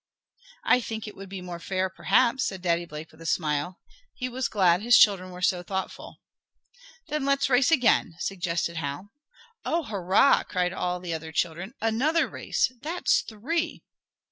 "I 0.63 0.81
think 0.81 1.07
it 1.07 1.15
would 1.15 1.29
be 1.29 1.43
more 1.43 1.59
fair, 1.59 1.87
perhaps," 1.87 2.45
said 2.47 2.63
Daddy 2.63 2.85
Blake 2.85 3.11
with 3.11 3.21
a 3.21 3.25
smile. 3.27 3.77
He 4.15 4.27
was 4.29 4.47
glad 4.49 4.81
his 4.81 4.97
children 4.97 5.29
were 5.29 5.43
so 5.43 5.61
thoughtful. 5.61 6.21
"Then 7.09 7.23
let's 7.23 7.51
race 7.51 7.69
again," 7.69 8.15
suggested 8.17 8.77
Hal. 8.77 9.11
"Oh, 9.63 9.83
hurrah!" 9.83 10.41
cried 10.41 10.73
all 10.73 10.99
the 10.99 11.13
other 11.13 11.31
children. 11.31 11.75
"Another 11.79 12.27
race! 12.27 12.71
That's 12.81 13.21
three!" 13.21 13.83